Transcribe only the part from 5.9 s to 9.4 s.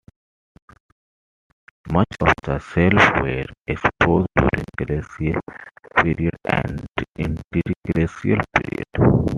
periods and interglacial periods.